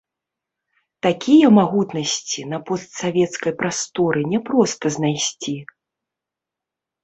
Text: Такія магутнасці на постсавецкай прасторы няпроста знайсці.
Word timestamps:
Такія 1.07 1.47
магутнасці 1.57 2.47
на 2.55 2.61
постсавецкай 2.71 3.53
прасторы 3.61 4.21
няпроста 4.33 4.85
знайсці. 4.99 5.55